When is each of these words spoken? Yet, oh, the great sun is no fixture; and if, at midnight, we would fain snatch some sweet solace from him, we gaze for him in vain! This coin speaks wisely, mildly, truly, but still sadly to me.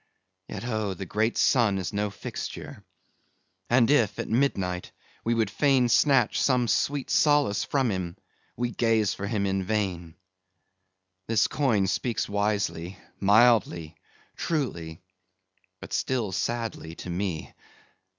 Yet, 0.47 0.65
oh, 0.65 0.95
the 0.95 1.05
great 1.05 1.37
sun 1.37 1.77
is 1.77 1.93
no 1.93 2.09
fixture; 2.09 2.83
and 3.69 3.91
if, 3.91 4.17
at 4.17 4.27
midnight, 4.27 4.91
we 5.23 5.35
would 5.35 5.51
fain 5.51 5.89
snatch 5.89 6.41
some 6.41 6.67
sweet 6.67 7.11
solace 7.11 7.63
from 7.63 7.91
him, 7.91 8.17
we 8.57 8.71
gaze 8.71 9.13
for 9.13 9.27
him 9.27 9.45
in 9.45 9.63
vain! 9.63 10.15
This 11.27 11.45
coin 11.45 11.85
speaks 11.85 12.27
wisely, 12.27 12.97
mildly, 13.19 13.95
truly, 14.35 15.03
but 15.79 15.93
still 15.93 16.31
sadly 16.31 16.95
to 16.95 17.09
me. 17.11 17.53